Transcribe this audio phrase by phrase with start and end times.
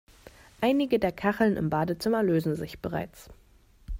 [0.61, 3.29] Einige der Kacheln im Badezimmer lösen sich bereits.